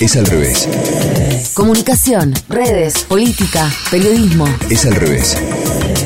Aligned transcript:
Es 0.00 0.16
al 0.16 0.24
revés. 0.24 0.66
Comunicación, 1.52 2.32
redes, 2.48 3.04
política, 3.04 3.70
periodismo. 3.90 4.46
Es 4.70 4.86
al 4.86 4.94
revés. 4.94 5.36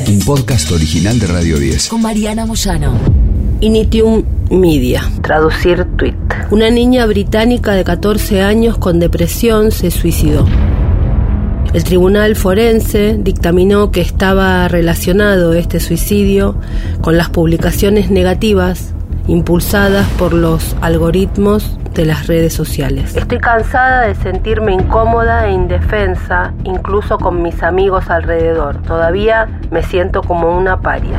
Un 0.09 0.19
podcast 0.19 0.69
original 0.73 1.17
de 1.17 1.27
Radio 1.27 1.57
10. 1.57 1.87
Con 1.87 2.01
Mariana 2.01 2.45
Moyano. 2.45 2.99
Initium 3.61 4.25
Media. 4.51 5.09
Traducir 5.21 5.85
tweet. 5.95 6.13
Una 6.51 6.69
niña 6.69 7.05
británica 7.05 7.71
de 7.71 7.85
14 7.85 8.41
años 8.41 8.77
con 8.77 8.99
depresión 8.99 9.71
se 9.71 9.91
suicidó. 9.91 10.45
El 11.73 11.85
tribunal 11.85 12.35
forense 12.35 13.17
dictaminó 13.17 13.91
que 13.91 14.01
estaba 14.01 14.67
relacionado 14.67 15.53
este 15.53 15.79
suicidio 15.79 16.59
con 16.99 17.15
las 17.15 17.29
publicaciones 17.29 18.11
negativas 18.11 18.94
impulsadas 19.27 20.07
por 20.17 20.33
los 20.33 20.75
algoritmos 20.81 21.77
de 21.93 22.05
las 22.05 22.27
redes 22.27 22.53
sociales. 22.53 23.15
Estoy 23.15 23.39
cansada 23.39 24.01
de 24.01 24.15
sentirme 24.15 24.73
incómoda 24.73 25.47
e 25.47 25.53
indefensa, 25.53 26.53
incluso 26.63 27.17
con 27.17 27.41
mis 27.41 27.63
amigos 27.63 28.09
alrededor. 28.09 28.81
Todavía 28.83 29.47
me 29.71 29.81
siento 29.81 30.21
como 30.21 30.55
una 30.55 30.81
paria. 30.81 31.17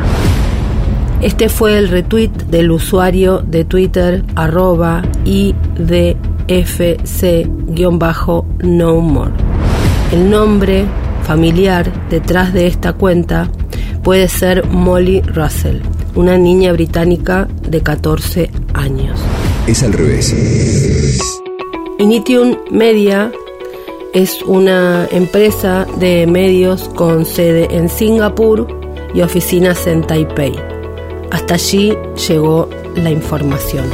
Este 1.22 1.48
fue 1.48 1.78
el 1.78 1.88
retweet 1.88 2.28
del 2.50 2.70
usuario 2.70 3.38
de 3.38 3.64
Twitter 3.64 4.22
arroba 4.34 5.00
idfc-no 5.24 5.50
more. 9.00 9.32
El 10.12 10.30
nombre 10.30 10.84
familiar 11.22 11.90
detrás 12.10 12.52
de 12.52 12.66
esta 12.66 12.92
cuenta 12.92 13.48
puede 14.02 14.28
ser 14.28 14.66
Molly 14.68 15.22
Russell, 15.22 15.80
una 16.16 16.36
niña 16.38 16.72
británica 16.72 17.46
de 17.68 17.82
14 17.82 18.50
años. 18.74 19.20
Es 19.66 19.82
al 19.82 19.92
revés. 19.92 20.34
Initium 21.98 22.56
Media 22.70 23.30
es 24.12 24.42
una 24.42 25.06
empresa 25.10 25.86
de 25.98 26.26
medios 26.26 26.88
con 26.88 27.24
sede 27.24 27.68
en 27.70 27.88
Singapur 27.88 28.66
y 29.14 29.20
oficinas 29.20 29.86
en 29.86 30.02
Taipei. 30.02 30.54
Hasta 31.30 31.54
allí 31.54 31.94
llegó 32.28 32.68
la 32.96 33.10
información. 33.10 33.84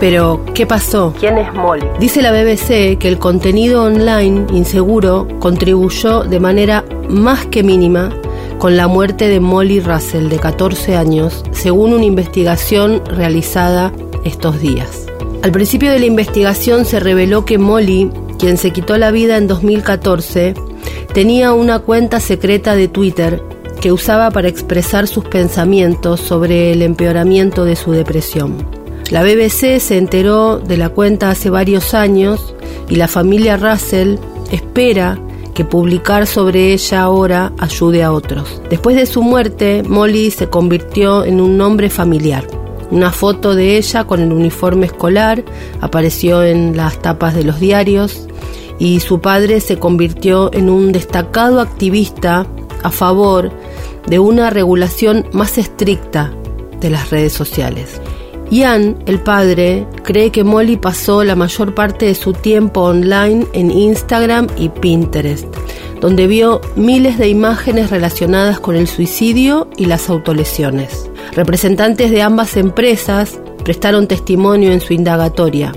Pero, 0.00 0.44
¿qué 0.54 0.66
pasó? 0.66 1.12
¿Quién 1.18 1.38
es 1.38 1.52
Molly? 1.54 1.84
Dice 1.98 2.22
la 2.22 2.32
BBC 2.32 2.98
que 2.98 3.08
el 3.08 3.18
contenido 3.18 3.84
online 3.84 4.46
inseguro 4.52 5.26
contribuyó 5.40 6.22
de 6.22 6.38
manera 6.38 6.84
más 7.08 7.46
que 7.46 7.62
mínima 7.62 8.10
con 8.58 8.76
la 8.76 8.88
muerte 8.88 9.28
de 9.28 9.40
Molly 9.40 9.80
Russell, 9.80 10.28
de 10.28 10.38
14 10.38 10.96
años, 10.96 11.44
según 11.52 11.92
una 11.92 12.04
investigación 12.04 13.02
realizada 13.06 13.92
estos 14.24 14.60
días. 14.60 15.06
Al 15.42 15.52
principio 15.52 15.92
de 15.92 16.00
la 16.00 16.06
investigación 16.06 16.84
se 16.84 16.98
reveló 16.98 17.44
que 17.44 17.58
Molly, 17.58 18.10
quien 18.38 18.56
se 18.56 18.72
quitó 18.72 18.98
la 18.98 19.12
vida 19.12 19.36
en 19.36 19.46
2014, 19.46 20.54
tenía 21.14 21.52
una 21.52 21.78
cuenta 21.78 22.18
secreta 22.18 22.74
de 22.74 22.88
Twitter 22.88 23.42
que 23.80 23.92
usaba 23.92 24.30
para 24.32 24.48
expresar 24.48 25.06
sus 25.06 25.24
pensamientos 25.24 26.20
sobre 26.20 26.72
el 26.72 26.82
empeoramiento 26.82 27.64
de 27.64 27.76
su 27.76 27.92
depresión. 27.92 28.56
La 29.10 29.22
BBC 29.22 29.78
se 29.78 29.96
enteró 29.96 30.58
de 30.58 30.76
la 30.76 30.88
cuenta 30.88 31.30
hace 31.30 31.48
varios 31.48 31.94
años 31.94 32.54
y 32.88 32.96
la 32.96 33.08
familia 33.08 33.56
Russell 33.56 34.16
espera 34.50 35.18
que 35.58 35.64
publicar 35.64 36.28
sobre 36.28 36.72
ella 36.72 37.02
ahora 37.02 37.52
ayude 37.58 38.04
a 38.04 38.12
otros. 38.12 38.62
Después 38.70 38.94
de 38.94 39.06
su 39.06 39.24
muerte, 39.24 39.82
Molly 39.82 40.30
se 40.30 40.48
convirtió 40.48 41.24
en 41.24 41.40
un 41.40 41.56
nombre 41.56 41.90
familiar. 41.90 42.46
Una 42.92 43.10
foto 43.10 43.56
de 43.56 43.76
ella 43.76 44.04
con 44.04 44.20
el 44.20 44.32
uniforme 44.32 44.86
escolar 44.86 45.42
apareció 45.80 46.44
en 46.44 46.76
las 46.76 47.02
tapas 47.02 47.34
de 47.34 47.42
los 47.42 47.58
diarios 47.58 48.28
y 48.78 49.00
su 49.00 49.20
padre 49.20 49.58
se 49.58 49.80
convirtió 49.80 50.48
en 50.54 50.70
un 50.70 50.92
destacado 50.92 51.58
activista 51.58 52.46
a 52.84 52.90
favor 52.92 53.50
de 54.06 54.20
una 54.20 54.50
regulación 54.50 55.26
más 55.32 55.58
estricta 55.58 56.32
de 56.80 56.90
las 56.90 57.10
redes 57.10 57.32
sociales. 57.32 58.00
Ian, 58.50 58.96
el 59.06 59.20
padre, 59.20 59.86
cree 60.04 60.30
que 60.30 60.42
Molly 60.42 60.78
pasó 60.78 61.22
la 61.22 61.36
mayor 61.36 61.74
parte 61.74 62.06
de 62.06 62.14
su 62.14 62.32
tiempo 62.32 62.80
online 62.80 63.46
en 63.52 63.70
Instagram 63.70 64.46
y 64.56 64.70
Pinterest, 64.70 65.46
donde 66.00 66.26
vio 66.26 66.62
miles 66.74 67.18
de 67.18 67.28
imágenes 67.28 67.90
relacionadas 67.90 68.58
con 68.58 68.74
el 68.74 68.86
suicidio 68.86 69.68
y 69.76 69.84
las 69.84 70.08
autolesiones. 70.08 71.10
Representantes 71.32 72.10
de 72.10 72.22
ambas 72.22 72.56
empresas 72.56 73.38
prestaron 73.64 74.06
testimonio 74.06 74.72
en 74.72 74.80
su 74.80 74.94
indagatoria. 74.94 75.74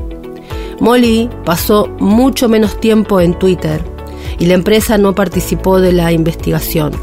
Molly 0.80 1.30
pasó 1.44 1.90
mucho 2.00 2.48
menos 2.48 2.80
tiempo 2.80 3.20
en 3.20 3.38
Twitter 3.38 3.82
y 4.40 4.46
la 4.46 4.54
empresa 4.54 4.98
no 4.98 5.14
participó 5.14 5.82
de 5.82 5.92
la 5.92 6.14
investigación. 6.14 6.94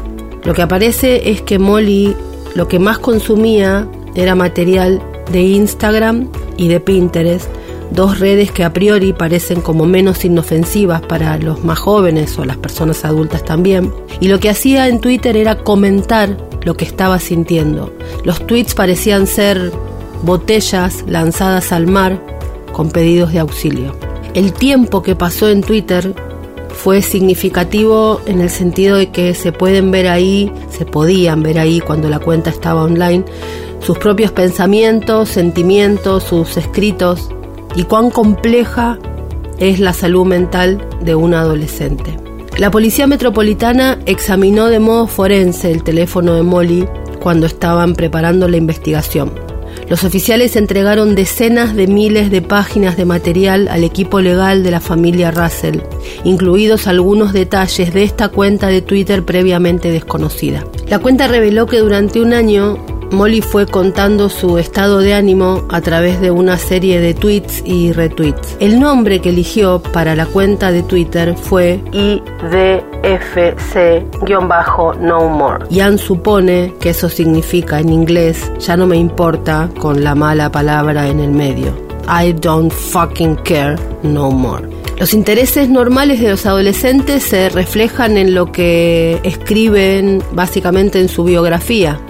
Lo 0.43 0.55
que 0.55 0.63
aparece 0.63 1.29
es 1.29 1.43
que 1.43 1.59
Molly 1.59 2.15
lo 2.55 2.67
que 2.67 2.79
más 2.79 2.97
consumía 2.97 3.87
era 4.15 4.33
material 4.33 5.01
de 5.31 5.41
Instagram 5.41 6.29
y 6.57 6.67
de 6.67 6.79
Pinterest, 6.79 7.47
dos 7.91 8.19
redes 8.19 8.51
que 8.51 8.63
a 8.63 8.73
priori 8.73 9.13
parecen 9.13 9.61
como 9.61 9.85
menos 9.85 10.25
inofensivas 10.25 11.01
para 11.01 11.37
los 11.37 11.63
más 11.63 11.79
jóvenes 11.79 12.37
o 12.37 12.45
las 12.45 12.57
personas 12.57 13.05
adultas 13.05 13.43
también. 13.43 13.91
Y 14.19 14.27
lo 14.27 14.39
que 14.39 14.49
hacía 14.49 14.87
en 14.87 14.99
Twitter 14.99 15.37
era 15.37 15.57
comentar 15.57 16.37
lo 16.63 16.75
que 16.75 16.85
estaba 16.85 17.19
sintiendo. 17.19 17.93
Los 18.23 18.45
tweets 18.45 18.75
parecían 18.75 19.27
ser 19.27 19.71
botellas 20.23 21.03
lanzadas 21.07 21.71
al 21.71 21.87
mar 21.87 22.21
con 22.73 22.91
pedidos 22.91 23.33
de 23.33 23.39
auxilio. 23.39 23.95
El 24.33 24.53
tiempo 24.53 25.01
que 25.01 25.15
pasó 25.15 25.49
en 25.49 25.61
Twitter 25.61 26.13
fue 26.69 27.01
significativo 27.01 28.21
en 28.25 28.41
el 28.41 28.49
sentido 28.49 28.97
de 28.97 29.09
que 29.09 29.33
se 29.33 29.51
pueden 29.51 29.91
ver 29.91 30.07
ahí, 30.07 30.51
se 30.69 30.85
podían 30.85 31.43
ver 31.43 31.59
ahí 31.59 31.81
cuando 31.81 32.09
la 32.09 32.19
cuenta 32.19 32.49
estaba 32.49 32.83
online, 32.83 33.25
sus 33.79 33.97
propios 33.97 34.31
pensamientos, 34.31 35.29
sentimientos, 35.29 36.23
sus 36.23 36.57
escritos 36.57 37.29
y 37.75 37.83
cuán 37.83 38.09
compleja 38.09 38.99
es 39.59 39.79
la 39.79 39.93
salud 39.93 40.25
mental 40.25 40.85
de 41.01 41.15
un 41.15 41.33
adolescente. 41.33 42.17
La 42.57 42.71
Policía 42.71 43.07
Metropolitana 43.07 43.99
examinó 44.05 44.67
de 44.67 44.79
modo 44.79 45.07
forense 45.07 45.71
el 45.71 45.83
teléfono 45.83 46.33
de 46.33 46.43
Molly 46.43 46.87
cuando 47.21 47.45
estaban 47.45 47.93
preparando 47.93 48.47
la 48.47 48.57
investigación. 48.57 49.31
Los 49.87 50.03
oficiales 50.03 50.55
entregaron 50.55 51.15
decenas 51.15 51.75
de 51.75 51.87
miles 51.87 52.29
de 52.31 52.41
páginas 52.41 52.97
de 52.97 53.05
material 53.05 53.67
al 53.69 53.83
equipo 53.83 54.19
legal 54.19 54.61
de 54.61 54.71
la 54.71 54.79
familia 54.79 55.31
Russell, 55.31 55.79
incluidos 56.23 56.87
algunos 56.87 57.33
detalles 57.33 57.93
de 57.93 58.03
esta 58.03 58.29
cuenta 58.29 58.67
de 58.67 58.81
Twitter 58.81 59.23
previamente 59.23 59.89
desconocida. 59.89 60.65
La 60.87 60.99
cuenta 60.99 61.27
reveló 61.27 61.65
que 61.65 61.79
durante 61.79 62.19
un 62.19 62.33
año 62.33 62.77
Molly 63.11 63.41
fue 63.41 63.65
contando 63.65 64.29
su 64.29 64.57
estado 64.57 64.99
de 64.99 65.13
ánimo 65.13 65.65
a 65.69 65.81
través 65.81 66.21
de 66.21 66.31
una 66.31 66.57
serie 66.57 66.99
de 66.99 67.13
tweets 67.13 67.63
y 67.65 67.91
retweets. 67.91 68.57
El 68.59 68.79
nombre 68.79 69.19
que 69.19 69.29
eligió 69.29 69.81
para 69.81 70.15
la 70.15 70.25
cuenta 70.25 70.71
de 70.71 70.83
Twitter 70.83 71.35
fue 71.35 71.81
IDFC-No 71.91 72.49
More. 75.29 75.65
Ian 75.69 75.97
supone 75.97 76.73
que 76.79 76.91
eso 76.91 77.09
significa 77.09 77.79
en 77.79 77.89
inglés 77.89 78.51
ya 78.59 78.77
no 78.77 78.85
me 78.85 78.97
importa 78.97 79.69
con 79.79 80.03
la 80.03 80.13
mala 80.15 80.51
palabra 80.51 81.07
en 81.07 81.19
el 81.19 81.31
medio. 81.31 81.73
I 82.07 82.33
don't 82.33 82.71
fucking 82.71 83.35
care 83.43 83.75
no 84.03 84.31
more. 84.31 84.67
Los 84.99 85.13
intereses 85.13 85.69
normales 85.69 86.19
de 86.19 86.29
los 86.29 86.45
adolescentes 86.45 87.23
se 87.23 87.47
reflejan 87.49 88.17
en 88.17 88.33
lo 88.35 88.51
que 88.51 89.21
escriben 89.23 90.21
básicamente 90.33 90.99
en 90.99 91.07
su 91.07 91.23
biografía, 91.23 92.01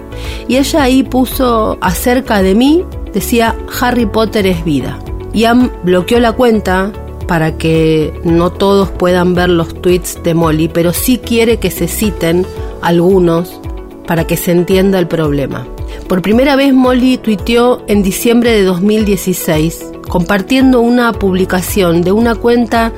y 0.47 0.57
ella 0.57 0.83
ahí 0.83 1.03
puso 1.03 1.77
acerca 1.81 2.41
de 2.41 2.55
mí, 2.55 2.83
decía 3.13 3.55
Harry 3.79 4.05
Potter 4.05 4.47
es 4.47 4.63
vida. 4.63 4.99
Ian 5.33 5.71
bloqueó 5.83 6.19
la 6.19 6.33
cuenta 6.33 6.91
para 7.27 7.57
que 7.57 8.13
no 8.23 8.51
todos 8.51 8.89
puedan 8.89 9.35
ver 9.35 9.49
los 9.49 9.81
tweets 9.81 10.21
de 10.23 10.33
Molly, 10.33 10.67
pero 10.67 10.93
sí 10.93 11.19
quiere 11.19 11.57
que 11.57 11.69
se 11.69 11.87
citen 11.87 12.45
algunos 12.81 13.59
para 14.07 14.25
que 14.25 14.37
se 14.37 14.51
entienda 14.51 14.97
el 14.97 15.07
problema. 15.07 15.67
Por 16.07 16.23
primera 16.23 16.55
vez 16.55 16.73
Molly 16.73 17.17
tuiteó 17.17 17.83
en 17.87 18.01
diciembre 18.01 18.51
de 18.51 18.63
2016 18.63 19.85
compartiendo 20.09 20.81
una 20.81 21.13
publicación 21.13 22.01
de 22.01 22.11
una 22.11 22.35
cuenta 22.35 22.91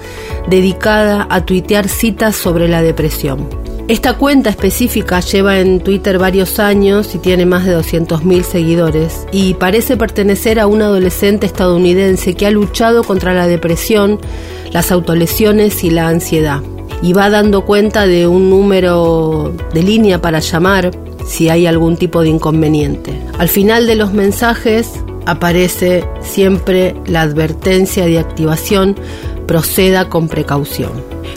dedicada 0.48 1.28
a 1.30 1.46
tuitear 1.46 1.88
citas 1.88 2.36
sobre 2.36 2.68
la 2.68 2.82
depresión. 2.82 3.48
Esta 3.92 4.14
cuenta 4.14 4.50
específica 4.50 5.20
lleva 5.20 5.60
en 5.60 5.82
Twitter 5.82 6.18
varios 6.18 6.60
años 6.60 7.14
y 7.14 7.18
tiene 7.18 7.46
más 7.46 7.66
de 7.66 7.78
200.000 7.78 8.44
seguidores 8.44 9.28
y 9.34 9.56
parece 9.56 9.98
pertenecer 9.98 10.62
a 10.62 10.68
un 10.68 10.82
adolescente 10.82 11.46
estadounidense 11.46 12.36
que 12.36 12.46
ha 12.46 12.52
luchado 12.52 13.04
contra 13.04 13.34
la 13.34 13.48
depresión, 13.48 14.18
las 14.72 14.94
autolesiones 14.94 15.84
y 15.84 15.90
la 15.90 16.08
ansiedad. 16.08 16.62
Y 17.02 17.12
va 17.12 17.30
dando 17.30 17.66
cuenta 17.66 18.08
de 18.08 18.28
un 18.28 18.50
número 18.50 19.54
de 19.74 19.84
línea 19.84 20.22
para 20.22 20.40
llamar 20.40 20.92
si 21.28 21.50
hay 21.50 21.66
algún 21.66 21.98
tipo 21.98 22.22
de 22.22 22.30
inconveniente. 22.30 23.22
Al 23.40 23.50
final 23.50 23.88
de 23.88 23.98
los 23.98 24.14
mensajes 24.14 24.90
aparece 25.26 26.06
siempre 26.22 26.96
la 27.08 27.24
advertencia 27.24 28.06
de 28.06 28.20
activación, 28.20 28.96
proceda 29.48 30.08
con 30.08 30.30
precaución. 30.30 30.94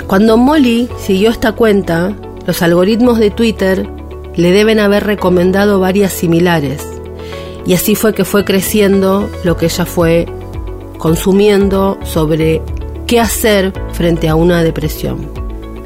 Cuando 0.06 0.36
Molly 0.36 0.88
siguió 1.00 1.30
esta 1.30 1.50
cuenta, 1.50 2.14
los 2.46 2.62
algoritmos 2.62 3.19
de 3.19 3.31
Twitter 3.31 3.88
le 4.37 4.50
deben 4.50 4.81
haber 4.81 5.05
recomendado 5.05 5.81
varias 5.81 6.12
similares. 6.12 6.87
Y 7.67 7.75
así 7.75 7.94
fue 7.94 8.14
que 8.14 8.25
fue 8.25 8.44
creciendo 8.44 9.31
lo 9.44 9.56
que 9.56 9.67
ella 9.67 9.87
fue 9.87 10.26
consumiendo 10.99 11.99
sobre 12.02 12.62
qué 13.06 13.20
hacer 13.20 13.73
frente 13.93 14.29
a 14.29 14.35
una 14.35 14.62
depresión. 14.62 15.29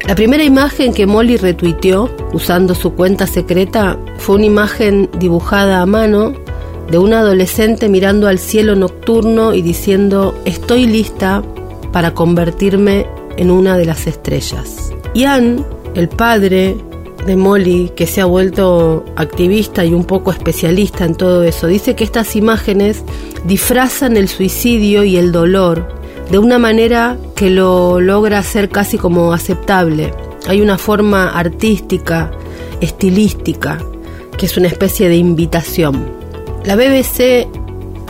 La 0.07 0.15
primera 0.15 0.43
imagen 0.43 0.93
que 0.93 1.05
Molly 1.05 1.37
retuiteó 1.37 2.09
usando 2.33 2.73
su 2.73 2.93
cuenta 2.93 3.27
secreta 3.27 3.99
fue 4.17 4.37
una 4.37 4.45
imagen 4.45 5.09
dibujada 5.19 5.81
a 5.81 5.85
mano 5.85 6.33
de 6.89 6.97
una 6.97 7.19
adolescente 7.19 7.89
mirando 7.89 8.27
al 8.27 8.39
cielo 8.39 8.75
nocturno 8.75 9.53
y 9.53 9.61
diciendo 9.61 10.33
estoy 10.45 10.87
lista 10.87 11.43
para 11.91 12.13
convertirme 12.13 13.05
en 13.37 13.51
una 13.51 13.77
de 13.77 13.85
las 13.85 14.07
estrellas. 14.07 14.91
Ian, 15.13 15.65
el 15.99 16.09
padre 16.09 16.75
de 17.25 17.35
Molly, 17.35 17.91
que 17.95 18.07
se 18.07 18.21
ha 18.21 18.25
vuelto 18.25 19.05
activista 19.15 19.83
y 19.85 19.93
un 19.93 20.05
poco 20.05 20.31
especialista 20.31 21.05
en 21.05 21.15
todo 21.15 21.43
eso, 21.43 21.67
dice 21.67 21.95
que 21.95 22.03
estas 22.03 22.35
imágenes 22.35 23.03
disfrazan 23.45 24.17
el 24.17 24.29
suicidio 24.29 25.03
y 25.03 25.17
el 25.17 25.31
dolor 25.31 25.99
de 26.31 26.39
una 26.39 26.57
manera 26.57 27.17
que 27.35 27.49
lo 27.49 27.99
logra 27.99 28.39
hacer 28.39 28.69
casi 28.69 28.97
como 28.97 29.33
aceptable. 29.33 30.13
Hay 30.47 30.61
una 30.61 30.77
forma 30.77 31.29
artística, 31.29 32.31
estilística, 32.81 33.77
que 34.37 34.45
es 34.45 34.57
una 34.57 34.67
especie 34.67 35.09
de 35.09 35.17
invitación. 35.17 36.07
La 36.63 36.75
BBC 36.75 37.47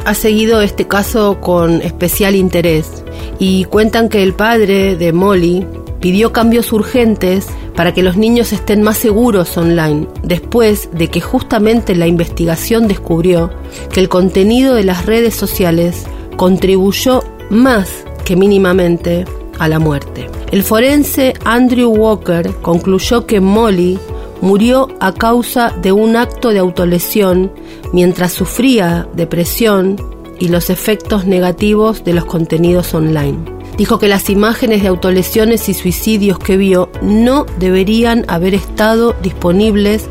ha 0.06 0.14
seguido 0.14 0.62
este 0.62 0.88
caso 0.88 1.42
con 1.42 1.82
especial 1.82 2.36
interés 2.36 3.04
y 3.40 3.66
cuentan 3.66 4.10
que 4.10 4.22
el 4.22 4.34
padre 4.34 4.96
de 4.96 5.12
Molly 5.12 5.66
pidió 6.00 6.32
cambios 6.32 6.72
urgentes 6.72 7.48
para 7.76 7.94
que 7.94 8.04
los 8.04 8.18
niños 8.18 8.54
estén 8.54 8.82
más 8.82 8.98
seguros 8.98 9.58
online, 9.58 10.08
después 10.24 10.90
de 10.94 11.10
que 11.10 11.22
justamente 11.22 11.96
la 11.96 12.08
investigación 12.08 12.88
descubrió 12.88 13.52
que 13.92 14.00
el 14.00 14.10
contenido 14.10 14.76
de 14.76 14.84
las 14.84 15.06
redes 15.06 15.36
sociales 15.36 16.06
contribuyó 16.36 17.24
más 17.50 17.90
que 18.26 18.36
mínimamente 18.36 19.26
a 19.60 19.68
la 19.68 19.80
muerte. 19.80 20.30
El 20.52 20.64
forense 20.64 21.34
Andrew 21.44 21.90
Walker 21.90 22.54
concluyó 22.62 23.26
que 23.26 23.40
Molly 23.40 24.00
murió 24.42 24.88
a 25.00 25.14
causa 25.14 25.76
de 25.82 25.92
un 25.92 26.16
acto 26.16 26.50
de 26.50 26.60
autolesión 26.60 27.52
mientras 27.92 28.32
sufría 28.34 29.08
depresión 29.14 29.98
y 30.40 30.48
los 30.48 30.70
efectos 30.70 31.26
negativos 31.26 32.04
de 32.04 32.14
los 32.14 32.26
contenidos 32.26 32.94
online. 32.94 33.59
Dijo 33.80 33.98
que 33.98 34.10
las 34.10 34.30
imágenes 34.30 34.82
de 34.82 34.90
autolesiones 34.90 35.70
y 35.70 35.74
suicidios 35.74 36.38
que 36.38 36.58
vio 36.58 36.90
no 37.02 37.46
deberían 37.60 38.26
haber 38.28 38.54
estado 38.54 39.16
disponibles 39.24 40.10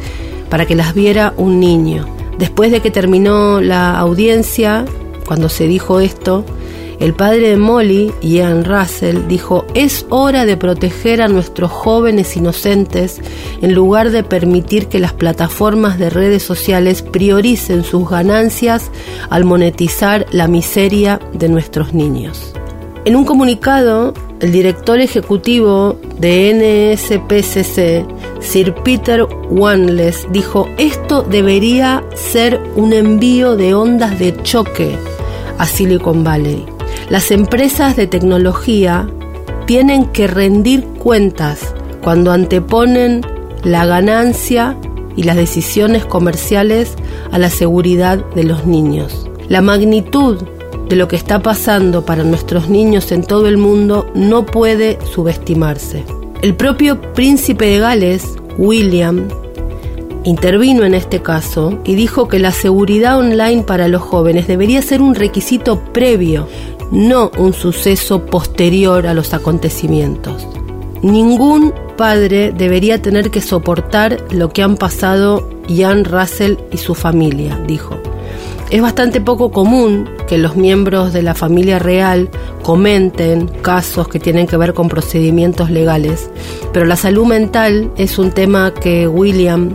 para 0.48 0.64
que 0.64 0.74
las 0.74 0.94
viera 0.94 1.34
un 1.36 1.60
niño. 1.60 2.06
Después 2.38 2.72
de 2.72 2.80
que 2.80 2.90
terminó 2.90 3.60
la 3.60 3.98
audiencia, 3.98 4.86
cuando 5.26 5.50
se 5.50 5.68
dijo 5.68 6.00
esto, 6.00 6.46
el 6.98 7.12
padre 7.12 7.50
de 7.50 7.56
Molly, 7.58 8.10
Ian 8.22 8.64
Russell, 8.64 9.28
dijo, 9.28 9.66
es 9.74 10.06
hora 10.08 10.46
de 10.46 10.56
proteger 10.56 11.20
a 11.20 11.28
nuestros 11.28 11.70
jóvenes 11.70 12.38
inocentes 12.38 13.20
en 13.60 13.74
lugar 13.74 14.12
de 14.12 14.24
permitir 14.24 14.86
que 14.86 14.98
las 14.98 15.12
plataformas 15.12 15.98
de 15.98 16.08
redes 16.08 16.42
sociales 16.42 17.02
prioricen 17.02 17.84
sus 17.84 18.08
ganancias 18.08 18.90
al 19.28 19.44
monetizar 19.44 20.24
la 20.30 20.48
miseria 20.48 21.20
de 21.34 21.50
nuestros 21.50 21.92
niños. 21.92 22.54
En 23.08 23.16
un 23.16 23.24
comunicado, 23.24 24.12
el 24.40 24.52
director 24.52 25.00
ejecutivo 25.00 25.98
de 26.18 26.92
NSPCC, 26.92 28.04
Sir 28.42 28.74
Peter 28.84 29.26
Wanless, 29.48 30.26
dijo, 30.30 30.68
esto 30.76 31.22
debería 31.22 32.04
ser 32.14 32.60
un 32.76 32.92
envío 32.92 33.56
de 33.56 33.72
ondas 33.72 34.18
de 34.18 34.36
choque 34.42 34.94
a 35.56 35.64
Silicon 35.64 36.22
Valley. 36.22 36.66
Las 37.08 37.30
empresas 37.30 37.96
de 37.96 38.08
tecnología 38.08 39.08
tienen 39.64 40.04
que 40.12 40.26
rendir 40.26 40.84
cuentas 40.84 41.74
cuando 42.02 42.30
anteponen 42.30 43.22
la 43.64 43.86
ganancia 43.86 44.76
y 45.16 45.22
las 45.22 45.36
decisiones 45.36 46.04
comerciales 46.04 46.94
a 47.32 47.38
la 47.38 47.48
seguridad 47.48 48.22
de 48.34 48.44
los 48.44 48.66
niños. 48.66 49.30
La 49.48 49.62
magnitud 49.62 50.42
de 50.88 50.96
lo 50.96 51.08
que 51.08 51.16
está 51.16 51.42
pasando 51.42 52.04
para 52.04 52.24
nuestros 52.24 52.68
niños 52.68 53.12
en 53.12 53.22
todo 53.22 53.46
el 53.48 53.58
mundo 53.58 54.10
no 54.14 54.46
puede 54.46 54.98
subestimarse. 55.12 56.04
El 56.42 56.54
propio 56.54 57.00
príncipe 57.12 57.66
de 57.66 57.78
Gales, 57.78 58.24
William, 58.56 59.28
intervino 60.24 60.84
en 60.84 60.94
este 60.94 61.20
caso 61.20 61.78
y 61.84 61.94
dijo 61.94 62.28
que 62.28 62.38
la 62.38 62.52
seguridad 62.52 63.18
online 63.18 63.62
para 63.62 63.88
los 63.88 64.02
jóvenes 64.02 64.46
debería 64.46 64.82
ser 64.82 65.02
un 65.02 65.14
requisito 65.14 65.80
previo 65.92 66.46
no 66.90 67.30
un 67.36 67.52
suceso 67.52 68.24
posterior 68.26 69.06
a 69.06 69.14
los 69.14 69.34
acontecimientos. 69.34 70.46
Ningún 71.02 71.72
padre 71.96 72.52
debería 72.52 73.00
tener 73.02 73.30
que 73.30 73.40
soportar 73.40 74.24
lo 74.30 74.50
que 74.50 74.62
han 74.62 74.76
pasado 74.76 75.48
Ian 75.68 76.04
Russell 76.04 76.56
y 76.72 76.78
su 76.78 76.94
familia, 76.94 77.58
dijo. 77.66 78.00
Es 78.70 78.82
bastante 78.82 79.22
poco 79.22 79.50
común 79.50 80.10
que 80.28 80.36
los 80.36 80.54
miembros 80.54 81.14
de 81.14 81.22
la 81.22 81.34
familia 81.34 81.78
real 81.78 82.28
comenten 82.62 83.48
casos 83.48 84.08
que 84.08 84.20
tienen 84.20 84.46
que 84.46 84.58
ver 84.58 84.74
con 84.74 84.90
procedimientos 84.90 85.70
legales, 85.70 86.28
pero 86.70 86.84
la 86.84 86.96
salud 86.96 87.24
mental 87.24 87.90
es 87.96 88.18
un 88.18 88.30
tema 88.30 88.74
que 88.74 89.08
William 89.08 89.70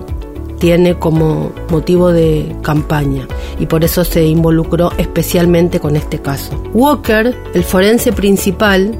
tiene 0.59 0.93
como 0.93 1.51
motivo 1.71 2.11
de 2.11 2.55
campaña 2.61 3.27
y 3.59 3.65
por 3.65 3.83
eso 3.83 4.03
se 4.05 4.25
involucró 4.25 4.91
especialmente 4.99 5.79
con 5.79 5.95
este 5.95 6.19
caso. 6.19 6.61
Walker, 6.73 7.35
el 7.55 7.63
forense 7.63 8.13
principal, 8.13 8.95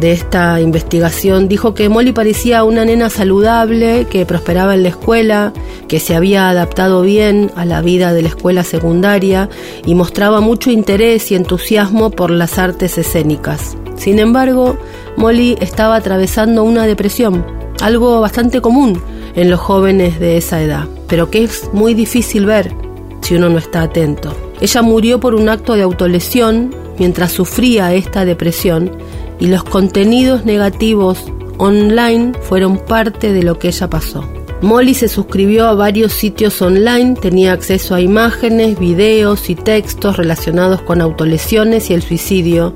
de 0.00 0.12
esta 0.12 0.60
investigación 0.60 1.48
dijo 1.48 1.74
que 1.74 1.88
Molly 1.88 2.12
parecía 2.12 2.64
una 2.64 2.84
nena 2.84 3.10
saludable, 3.10 4.06
que 4.10 4.26
prosperaba 4.26 4.74
en 4.74 4.82
la 4.82 4.88
escuela, 4.88 5.52
que 5.86 6.00
se 6.00 6.16
había 6.16 6.48
adaptado 6.48 7.02
bien 7.02 7.50
a 7.54 7.64
la 7.64 7.82
vida 7.82 8.12
de 8.12 8.22
la 8.22 8.28
escuela 8.28 8.64
secundaria 8.64 9.48
y 9.84 9.94
mostraba 9.94 10.40
mucho 10.40 10.70
interés 10.70 11.30
y 11.30 11.34
entusiasmo 11.34 12.10
por 12.10 12.30
las 12.30 12.58
artes 12.58 12.98
escénicas. 12.98 13.76
Sin 13.96 14.18
embargo, 14.18 14.78
Molly 15.16 15.56
estaba 15.60 15.96
atravesando 15.96 16.64
una 16.64 16.86
depresión, 16.86 17.44
algo 17.80 18.20
bastante 18.20 18.60
común 18.60 19.00
en 19.36 19.50
los 19.50 19.60
jóvenes 19.60 20.18
de 20.18 20.38
esa 20.38 20.62
edad 20.62 20.88
pero 21.10 21.28
que 21.28 21.42
es 21.42 21.68
muy 21.74 21.92
difícil 21.92 22.46
ver 22.46 22.72
si 23.20 23.34
uno 23.34 23.50
no 23.50 23.58
está 23.58 23.82
atento. 23.82 24.34
Ella 24.60 24.80
murió 24.80 25.18
por 25.18 25.34
un 25.34 25.48
acto 25.48 25.74
de 25.74 25.82
autolesión 25.82 26.72
mientras 26.98 27.32
sufría 27.32 27.92
esta 27.92 28.24
depresión 28.24 28.92
y 29.40 29.46
los 29.46 29.64
contenidos 29.64 30.44
negativos 30.44 31.24
online 31.58 32.32
fueron 32.42 32.78
parte 32.78 33.32
de 33.32 33.42
lo 33.42 33.58
que 33.58 33.68
ella 33.68 33.88
pasó. 33.88 34.24
Molly 34.62 34.92
se 34.92 35.08
suscribió 35.08 35.66
a 35.66 35.74
varios 35.74 36.12
sitios 36.12 36.60
online, 36.60 37.14
tenía 37.14 37.52
acceso 37.52 37.94
a 37.94 38.00
imágenes, 38.00 38.78
videos 38.78 39.48
y 39.48 39.54
textos 39.54 40.18
relacionados 40.18 40.82
con 40.82 41.00
autolesiones 41.00 41.88
y 41.88 41.94
el 41.94 42.02
suicidio, 42.02 42.74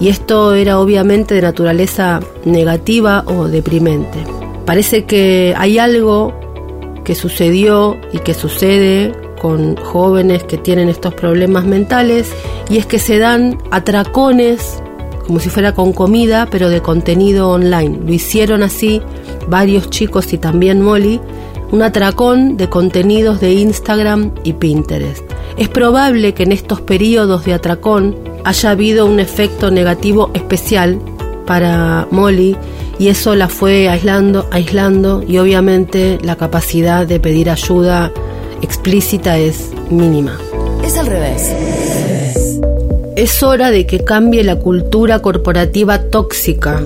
y 0.00 0.08
esto 0.08 0.54
era 0.54 0.78
obviamente 0.78 1.34
de 1.34 1.42
naturaleza 1.42 2.20
negativa 2.44 3.24
o 3.26 3.48
deprimente. 3.48 4.18
Parece 4.66 5.06
que 5.06 5.54
hay 5.56 5.78
algo 5.78 6.38
que 7.04 7.14
sucedió 7.14 7.96
y 8.12 8.18
que 8.18 8.34
sucede 8.34 9.12
con 9.40 9.76
jóvenes 9.76 10.44
que 10.44 10.58
tienen 10.58 10.90
estos 10.90 11.14
problemas 11.14 11.64
mentales 11.64 12.30
y 12.68 12.76
es 12.76 12.84
que 12.84 12.98
se 12.98 13.18
dan 13.18 13.56
atracones 13.70 14.82
como 15.28 15.40
si 15.40 15.50
fuera 15.50 15.74
con 15.74 15.92
comida 15.92 16.48
pero 16.50 16.70
de 16.70 16.80
contenido 16.80 17.50
online. 17.50 18.00
Lo 18.04 18.12
hicieron 18.12 18.62
así 18.64 19.00
varios 19.46 19.90
chicos 19.90 20.32
y 20.32 20.38
también 20.38 20.80
Molly, 20.82 21.20
un 21.70 21.82
atracón 21.82 22.56
de 22.56 22.68
contenidos 22.70 23.38
de 23.38 23.52
Instagram 23.52 24.32
y 24.42 24.54
Pinterest. 24.54 25.22
Es 25.58 25.68
probable 25.68 26.32
que 26.32 26.44
en 26.44 26.52
estos 26.52 26.80
periodos 26.80 27.44
de 27.44 27.52
atracón 27.52 28.16
haya 28.44 28.70
habido 28.70 29.04
un 29.04 29.20
efecto 29.20 29.70
negativo 29.70 30.30
especial 30.32 30.98
para 31.46 32.08
Molly 32.10 32.56
y 32.98 33.08
eso 33.08 33.34
la 33.34 33.48
fue 33.48 33.88
aislando, 33.90 34.48
aislando 34.50 35.22
y 35.22 35.36
obviamente 35.38 36.18
la 36.22 36.36
capacidad 36.36 37.06
de 37.06 37.20
pedir 37.20 37.50
ayuda 37.50 38.10
explícita 38.62 39.36
es 39.36 39.72
mínima. 39.90 40.38
Es 40.82 40.96
al 40.96 41.06
revés. 41.06 41.52
Es 43.18 43.42
hora 43.42 43.72
de 43.72 43.84
que 43.84 44.04
cambie 44.04 44.44
la 44.44 44.54
cultura 44.54 45.18
corporativa 45.18 46.02
tóxica 46.02 46.80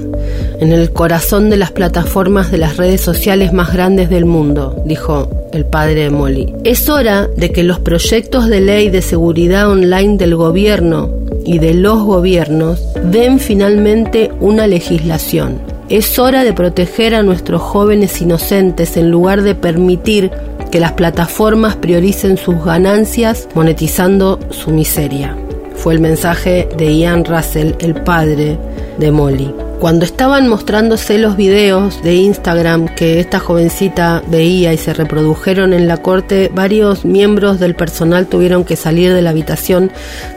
en 0.60 0.72
el 0.72 0.90
corazón 0.90 1.50
de 1.50 1.58
las 1.58 1.72
plataformas 1.72 2.50
de 2.50 2.56
las 2.56 2.78
redes 2.78 3.02
sociales 3.02 3.52
más 3.52 3.70
grandes 3.70 4.08
del 4.08 4.24
mundo, 4.24 4.82
dijo 4.86 5.28
el 5.52 5.66
padre 5.66 6.04
de 6.04 6.10
Molly. 6.10 6.54
Es 6.64 6.88
hora 6.88 7.28
de 7.36 7.52
que 7.52 7.62
los 7.64 7.80
proyectos 7.80 8.48
de 8.48 8.62
ley 8.62 8.88
de 8.88 9.02
seguridad 9.02 9.70
online 9.70 10.16
del 10.16 10.34
gobierno 10.34 11.10
y 11.44 11.58
de 11.58 11.74
los 11.74 12.02
gobiernos 12.02 12.82
den 13.10 13.38
finalmente 13.38 14.30
una 14.40 14.66
legislación. 14.66 15.60
Es 15.90 16.18
hora 16.18 16.44
de 16.44 16.54
proteger 16.54 17.14
a 17.14 17.22
nuestros 17.22 17.60
jóvenes 17.60 18.22
inocentes 18.22 18.96
en 18.96 19.10
lugar 19.10 19.42
de 19.42 19.54
permitir 19.54 20.30
que 20.70 20.80
las 20.80 20.92
plataformas 20.92 21.76
prioricen 21.76 22.38
sus 22.38 22.64
ganancias 22.64 23.48
monetizando 23.54 24.40
su 24.48 24.70
miseria. 24.70 25.36
Fue 25.82 25.94
el 25.94 26.00
mensaje 26.00 26.68
de 26.78 26.96
Ian 26.96 27.24
Russell, 27.24 27.72
el 27.80 27.94
padre 27.94 28.56
de 28.98 29.10
Molly. 29.10 29.52
Cuando 29.80 30.04
estaban 30.04 30.46
mostrándose 30.46 31.18
los 31.18 31.36
videos 31.36 32.00
de 32.04 32.14
Instagram 32.14 32.86
que 32.94 33.18
esta 33.18 33.40
jovencita 33.40 34.22
veía 34.28 34.72
y 34.72 34.78
se 34.78 34.94
reprodujeron 34.94 35.72
en 35.72 35.88
la 35.88 35.96
corte, 35.96 36.52
varios 36.54 37.04
miembros 37.04 37.58
del 37.58 37.74
personal 37.74 38.28
tuvieron 38.28 38.64
que 38.64 38.76
salir 38.76 39.12
de 39.12 39.22
la 39.22 39.30
habitación 39.30 39.90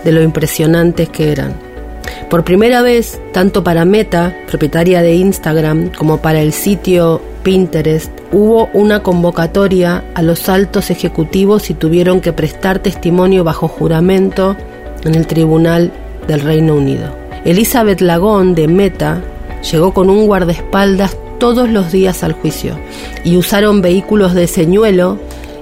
de 0.04 0.12
lo 0.14 0.24
impresionantes 0.24 1.10
que 1.10 1.32
eran. 1.32 1.54
Por 2.28 2.44
primera 2.44 2.82
vez, 2.82 3.22
tanto 3.32 3.64
para 3.64 3.86
Meta, 3.86 4.36
propietaria 4.48 5.04
de 5.04 5.14
Instagram, 5.14 5.92
como 5.92 6.24
para 6.24 6.42
el 6.42 6.54
sitio 6.54 7.22
Pinterest, 7.44 8.12
hubo 8.32 8.68
una 8.74 9.04
convocatoria 9.04 10.06
a 10.16 10.24
los 10.24 10.50
altos 10.50 10.90
ejecutivos 10.90 11.70
y 11.70 11.76
tuvieron 11.76 12.20
que 12.20 12.34
prestar 12.34 12.80
testimonio 12.80 13.44
bajo 13.44 13.68
juramento 13.68 14.58
en 15.06 15.16
el 15.16 15.28
Tribunal 15.28 15.92
del 16.28 16.42
Reino 16.42 16.76
Unido. 16.76 17.16
Elizabeth 17.46 18.02
Lagón 18.02 18.56
de 18.56 18.68
Meta 18.68 19.22
llegó 19.72 19.94
con 19.94 20.10
un 20.10 20.26
guardaespaldas 20.26 21.18
todos 21.40 21.70
los 21.70 21.92
días 21.92 22.24
al 22.24 22.34
juicio 22.34 22.78
y 23.24 23.38
usaron 23.38 23.82
vehículos 23.82 24.34
de 24.34 24.48
señuelo 24.48 25.20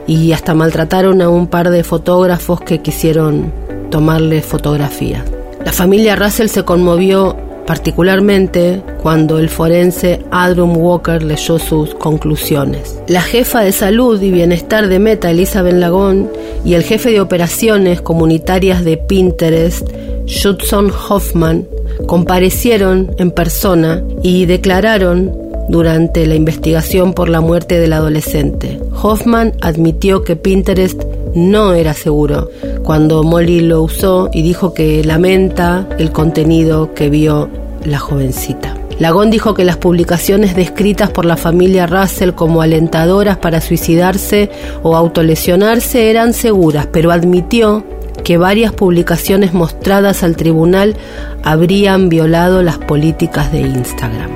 y 0.08 0.32
hasta 0.32 0.54
maltrataron 0.54 1.22
a 1.22 1.30
un 1.30 1.48
par 1.48 1.70
de 1.70 1.84
fotógrafos 1.84 2.62
que 2.62 2.82
quisieron 2.82 3.52
tomarle 3.90 4.42
fotografías. 4.42 5.24
La 5.64 5.72
familia 5.72 6.16
Russell 6.16 6.48
se 6.48 6.64
conmovió 6.64 7.38
particularmente 7.66 8.82
cuando 9.02 9.40
el 9.40 9.50
forense 9.50 10.22
Adrum 10.32 10.78
Walker 10.78 11.22
leyó 11.24 11.60
sus 11.60 11.94
conclusiones. 11.96 13.00
La 13.08 13.22
jefa 13.22 13.62
de 13.62 13.72
salud 13.72 14.22
y 14.22 14.32
bienestar 14.32 14.88
de 14.88 15.00
Meta, 15.00 15.32
Elizabeth 15.32 15.76
Lagón, 15.76 16.30
y 16.66 16.76
el 16.76 16.84
jefe 16.84 17.12
de 17.12 17.22
operaciones 17.22 18.02
comunitarias 18.02 18.84
de 18.84 18.98
Pinterest, 18.98 19.88
Judson 20.28 20.92
Hoffman, 21.10 21.68
comparecieron 22.08 23.14
en 23.18 23.32
persona 23.32 24.04
y 24.22 24.46
declararon 24.46 25.32
durante 25.70 26.26
la 26.26 26.36
investigación 26.36 27.14
por 27.14 27.30
la 27.30 27.42
muerte 27.42 27.80
del 27.80 27.94
adolescente. 27.94 28.80
Hoffman 29.02 29.54
admitió 29.62 30.24
que 30.24 30.36
Pinterest 30.36 31.02
no 31.36 31.74
era 31.74 31.94
seguro 31.94 32.50
cuando 32.84 33.24
Molly 33.24 33.62
lo 33.62 33.82
usó 33.82 34.30
y 34.34 34.42
dijo 34.42 34.74
que 34.74 35.04
lamenta 35.04 35.88
el 35.98 36.12
contenido 36.12 36.94
que 36.94 37.10
vio 37.10 37.50
la 37.86 38.00
jovencita. 38.00 38.76
Lagón 39.00 39.32
dijo 39.32 39.54
que 39.54 39.66
las 39.66 39.78
publicaciones 39.78 40.56
descritas 40.56 41.10
por 41.10 41.26
la 41.26 41.36
familia 41.36 41.88
Russell 41.88 42.32
como 42.32 42.62
alentadoras 42.62 43.38
para 43.38 43.60
suicidarse 43.60 44.50
o 44.84 44.96
autolesionarse 44.96 46.10
eran 46.10 46.34
seguras, 46.34 46.88
pero 46.92 47.12
admitió 47.12 47.84
que 48.24 48.38
varias 48.38 48.72
publicaciones 48.72 49.54
mostradas 49.54 50.24
al 50.24 50.36
tribunal 50.36 50.96
habrían 51.44 52.10
violado 52.10 52.62
las 52.62 52.78
políticas 52.78 53.52
de 53.52 53.62
Instagram. 53.62 54.30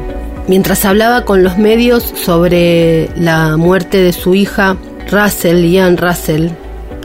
Mientras 0.47 0.85
hablaba 0.85 1.23
con 1.23 1.43
los 1.43 1.57
medios 1.57 2.03
sobre 2.03 3.09
la 3.15 3.57
muerte 3.57 4.01
de 4.01 4.13
su 4.13 4.33
hija, 4.33 4.77
Russell, 5.11 5.65
Ian 5.65 5.97
Russell, 5.97 6.49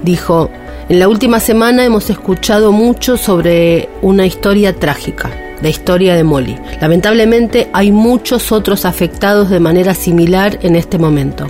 dijo, 0.03 0.51
en 0.89 0.99
la 0.99 1.09
última 1.09 1.41
semana 1.41 1.85
hemos 1.85 2.11
escuchado 2.11 2.73
mucho 2.73 3.17
sobre 3.17 3.89
una 4.03 4.27
historia 4.27 4.75
trágica, 4.75 5.31
la 5.63 5.69
historia 5.69 6.15
de 6.15 6.25
Molly. 6.25 6.59
Lamentablemente 6.81 7.71
hay 7.73 7.93
muchos 7.93 8.53
otros 8.53 8.85
afectados 8.85 9.49
de 9.49 9.61
manera 9.61 9.95
similar 9.95 10.59
en 10.63 10.77
este 10.77 10.99
momento. 10.99 11.47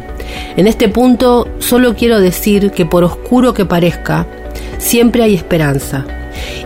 En 0.56 0.66
este 0.66 0.88
punto 0.88 1.48
solo 1.58 1.96
quiero 1.96 2.20
decir 2.20 2.70
que 2.70 2.86
por 2.86 3.04
oscuro 3.04 3.54
que 3.54 3.64
parezca, 3.64 4.26
siempre 4.78 5.22
hay 5.22 5.34
esperanza. 5.34 6.04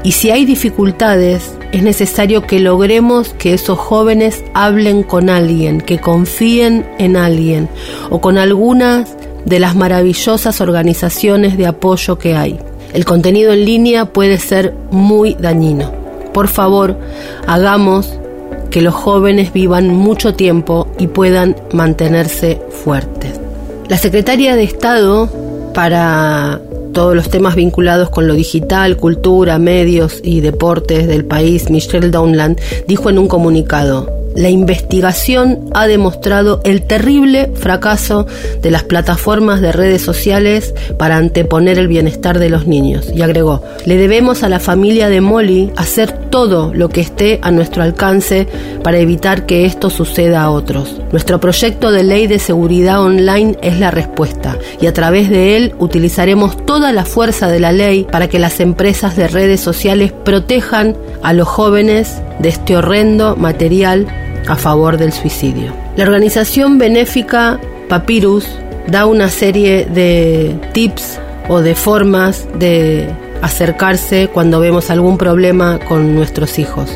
Y 0.02 0.12
si 0.12 0.30
hay 0.30 0.44
dificultades, 0.44 1.52
es 1.72 1.82
necesario 1.82 2.42
que 2.42 2.60
logremos 2.60 3.30
que 3.30 3.54
esos 3.54 3.78
jóvenes 3.78 4.44
hablen 4.54 5.02
con 5.02 5.28
alguien, 5.28 5.80
que 5.80 5.98
confíen 5.98 6.86
en 6.98 7.16
alguien 7.16 7.68
o 8.10 8.20
con 8.20 8.38
algunas 8.38 9.16
de 9.46 9.60
las 9.60 9.74
maravillosas 9.74 10.60
organizaciones 10.60 11.56
de 11.56 11.66
apoyo 11.66 12.18
que 12.18 12.36
hay. 12.36 12.58
El 12.92 13.04
contenido 13.04 13.52
en 13.52 13.64
línea 13.64 14.06
puede 14.06 14.38
ser 14.38 14.74
muy 14.90 15.34
dañino. 15.34 15.92
Por 16.34 16.48
favor, 16.48 16.96
hagamos 17.46 18.18
que 18.70 18.82
los 18.82 18.94
jóvenes 18.94 19.52
vivan 19.52 19.88
mucho 19.94 20.34
tiempo 20.34 20.88
y 20.98 21.06
puedan 21.06 21.56
mantenerse 21.72 22.60
fuertes. 22.70 23.40
La 23.88 23.96
secretaria 23.96 24.56
de 24.56 24.64
Estado 24.64 25.30
para 25.72 26.60
todos 26.92 27.14
los 27.14 27.28
temas 27.28 27.54
vinculados 27.54 28.10
con 28.10 28.26
lo 28.26 28.34
digital, 28.34 28.96
cultura, 28.96 29.58
medios 29.58 30.20
y 30.24 30.40
deportes 30.40 31.06
del 31.06 31.24
país, 31.24 31.70
Michelle 31.70 32.10
Downland, 32.10 32.58
dijo 32.88 33.10
en 33.10 33.18
un 33.18 33.28
comunicado, 33.28 34.10
la 34.36 34.50
investigación 34.50 35.70
ha 35.72 35.86
demostrado 35.86 36.60
el 36.64 36.82
terrible 36.82 37.50
fracaso 37.54 38.26
de 38.60 38.70
las 38.70 38.84
plataformas 38.84 39.60
de 39.62 39.72
redes 39.72 40.02
sociales 40.02 40.74
para 40.98 41.16
anteponer 41.16 41.78
el 41.78 41.88
bienestar 41.88 42.38
de 42.38 42.50
los 42.50 42.66
niños. 42.66 43.10
Y 43.14 43.22
agregó, 43.22 43.62
le 43.86 43.96
debemos 43.96 44.42
a 44.42 44.48
la 44.50 44.60
familia 44.60 45.08
de 45.08 45.22
Molly 45.22 45.72
hacer 45.76 46.12
todo 46.12 46.72
lo 46.74 46.90
que 46.90 47.00
esté 47.00 47.38
a 47.42 47.50
nuestro 47.50 47.82
alcance 47.82 48.46
para 48.82 48.98
evitar 48.98 49.46
que 49.46 49.64
esto 49.64 49.88
suceda 49.88 50.42
a 50.42 50.50
otros. 50.50 51.00
Nuestro 51.12 51.40
proyecto 51.40 51.90
de 51.90 52.04
ley 52.04 52.26
de 52.26 52.38
seguridad 52.38 53.02
online 53.02 53.56
es 53.62 53.80
la 53.80 53.90
respuesta 53.90 54.58
y 54.80 54.86
a 54.86 54.92
través 54.92 55.30
de 55.30 55.56
él 55.56 55.74
utilizaremos 55.78 56.64
toda 56.66 56.92
la 56.92 57.06
fuerza 57.06 57.48
de 57.48 57.60
la 57.60 57.72
ley 57.72 58.06
para 58.10 58.28
que 58.28 58.38
las 58.38 58.60
empresas 58.60 59.16
de 59.16 59.28
redes 59.28 59.60
sociales 59.60 60.12
protejan 60.12 60.94
a 61.22 61.32
los 61.32 61.48
jóvenes 61.48 62.20
de 62.38 62.50
este 62.50 62.76
horrendo 62.76 63.34
material 63.36 64.06
a 64.46 64.56
favor 64.56 64.96
del 64.96 65.12
suicidio. 65.12 65.72
La 65.96 66.04
organización 66.04 66.78
benéfica 66.78 67.60
Papyrus 67.88 68.46
da 68.88 69.06
una 69.06 69.28
serie 69.28 69.86
de 69.86 70.58
tips 70.72 71.18
o 71.48 71.60
de 71.60 71.74
formas 71.74 72.46
de 72.58 73.08
acercarse 73.42 74.28
cuando 74.32 74.60
vemos 74.60 74.90
algún 74.90 75.18
problema 75.18 75.78
con 75.78 76.14
nuestros 76.14 76.58
hijos. 76.58 76.90